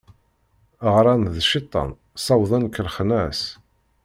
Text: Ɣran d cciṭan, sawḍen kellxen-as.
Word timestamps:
Ɣran 0.93 1.21
d 1.33 1.35
cciṭan, 1.47 1.89
sawḍen 2.25 2.63
kellxen-as. 2.75 3.41